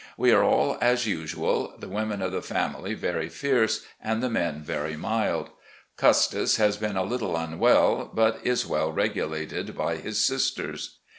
[0.17, 4.63] We are all as usual— ^the women of the family very fierce and the men
[4.63, 5.51] very mild.
[5.95, 10.97] Custis has been a little unwell, but is well regulated by his sisters.